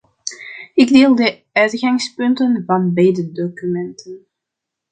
Ik 0.73 0.87
deel 0.87 1.15
de 1.15 1.43
uitgangspunten 1.51 2.63
van 2.65 2.93
beide 2.93 3.31
documenten. 3.31 4.25